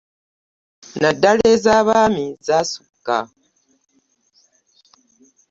[1.01, 3.17] Naddala eza baami zasukka.